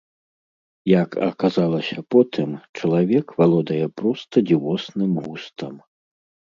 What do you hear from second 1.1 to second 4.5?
аказалася потым, чалавек валодае проста